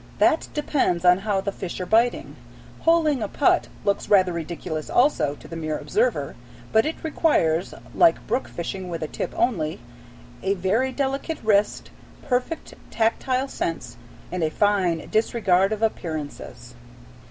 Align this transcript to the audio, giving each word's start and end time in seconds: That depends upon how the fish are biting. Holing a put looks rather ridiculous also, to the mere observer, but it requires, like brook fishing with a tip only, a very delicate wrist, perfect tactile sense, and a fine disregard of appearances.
That 0.17 0.47
depends 0.55 1.05
upon 1.05 1.19
how 1.19 1.41
the 1.41 1.51
fish 1.51 1.79
are 1.79 1.85
biting. 1.85 2.35
Holing 2.79 3.21
a 3.21 3.27
put 3.27 3.67
looks 3.85 4.09
rather 4.09 4.33
ridiculous 4.33 4.89
also, 4.89 5.35
to 5.35 5.47
the 5.47 5.55
mere 5.55 5.77
observer, 5.77 6.35
but 6.71 6.87
it 6.87 6.95
requires, 7.03 7.75
like 7.93 8.25
brook 8.25 8.47
fishing 8.47 8.89
with 8.89 9.03
a 9.03 9.07
tip 9.07 9.31
only, 9.37 9.79
a 10.41 10.55
very 10.55 10.91
delicate 10.91 11.37
wrist, 11.43 11.91
perfect 12.27 12.73
tactile 12.89 13.47
sense, 13.47 13.95
and 14.31 14.43
a 14.43 14.49
fine 14.49 15.07
disregard 15.11 15.71
of 15.71 15.83
appearances. 15.83 16.73